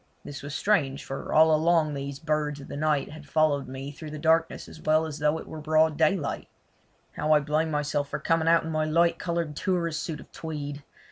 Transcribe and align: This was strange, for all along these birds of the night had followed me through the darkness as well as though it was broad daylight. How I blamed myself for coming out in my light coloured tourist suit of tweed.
This 0.25 0.41
was 0.41 0.55
strange, 0.55 1.05
for 1.05 1.31
all 1.31 1.53
along 1.53 1.93
these 1.93 2.17
birds 2.17 2.59
of 2.59 2.67
the 2.69 2.75
night 2.75 3.11
had 3.11 3.29
followed 3.29 3.67
me 3.67 3.91
through 3.91 4.09
the 4.09 4.17
darkness 4.17 4.67
as 4.67 4.81
well 4.81 5.05
as 5.05 5.19
though 5.19 5.37
it 5.37 5.45
was 5.47 5.61
broad 5.61 5.95
daylight. 5.95 6.47
How 7.11 7.33
I 7.33 7.39
blamed 7.39 7.71
myself 7.71 8.09
for 8.09 8.17
coming 8.17 8.47
out 8.47 8.63
in 8.63 8.71
my 8.71 8.85
light 8.85 9.19
coloured 9.19 9.55
tourist 9.55 10.01
suit 10.01 10.19
of 10.19 10.31
tweed. 10.31 10.83